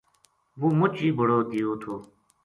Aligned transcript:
وہ 0.59 0.67
مچ 0.79 0.95
ہی 1.03 1.09
بڑو 1.17 1.39
دیو 1.49 1.71
تھو 1.81 1.93